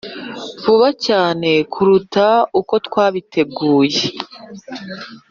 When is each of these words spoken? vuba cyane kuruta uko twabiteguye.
vuba 0.63 0.89
cyane 1.05 1.49
kuruta 1.73 2.25
uko 2.59 2.73
twabiteguye. 2.85 4.01